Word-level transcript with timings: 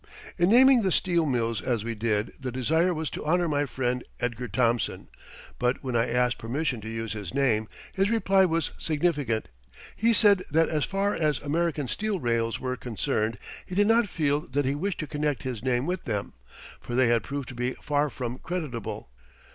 In 0.39 0.49
naming 0.49 0.81
the 0.81 0.91
steel 0.91 1.27
mills 1.27 1.61
as 1.61 1.83
we 1.83 1.93
did 1.93 2.33
the 2.39 2.51
desire 2.51 2.91
was 2.91 3.11
to 3.11 3.23
honor 3.23 3.47
my 3.47 3.67
friend 3.67 4.03
Edgar 4.19 4.47
Thomson, 4.47 5.09
but 5.59 5.83
when 5.83 5.95
I 5.95 6.09
asked 6.11 6.39
permission 6.39 6.81
to 6.81 6.89
use 6.89 7.13
his 7.13 7.35
name 7.35 7.67
his 7.93 8.09
reply 8.09 8.43
was 8.45 8.71
significant. 8.79 9.47
He 9.95 10.11
said 10.11 10.41
that 10.49 10.69
as 10.69 10.85
far 10.85 11.13
as 11.13 11.37
American 11.41 11.87
steel 11.87 12.19
rails 12.19 12.59
were 12.59 12.77
concerned, 12.77 13.37
he 13.63 13.75
did 13.75 13.85
not 13.85 14.09
feel 14.09 14.39
that 14.39 14.65
he 14.65 14.73
wished 14.73 14.97
to 15.01 15.05
connect 15.07 15.43
his 15.43 15.61
name 15.63 15.85
with 15.85 16.05
them, 16.05 16.33
for 16.79 16.95
they 16.95 17.05
had 17.05 17.21
proved 17.21 17.47
to 17.49 17.53
be 17.53 17.73
far 17.73 18.09
from 18.09 18.39
creditable. 18.39 19.11